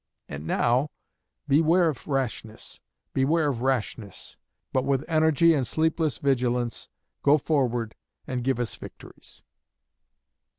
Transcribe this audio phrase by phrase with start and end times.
[0.27, 0.89] And now,
[1.47, 2.79] beware of rashness.
[3.13, 4.35] Beware of rashness;
[4.73, 6.89] but with energy and sleepless vigilance,
[7.21, 7.93] go forward
[8.25, 9.43] and give us victories.